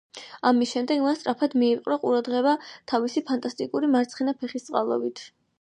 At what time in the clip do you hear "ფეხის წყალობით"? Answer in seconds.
4.41-5.27